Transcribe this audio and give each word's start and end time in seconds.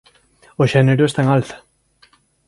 O 0.61 0.63
xénero 0.73 1.03
está 1.05 1.19
en 1.23 1.29
alza. 1.35 1.57